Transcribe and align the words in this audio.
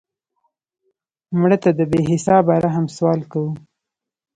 مړه 1.39 1.57
ته 1.63 1.69
د 1.77 1.81
بې 1.91 1.99
حسابه 2.09 2.53
رحم 2.65 2.85
سوال 2.97 3.21
کوو 3.31 3.51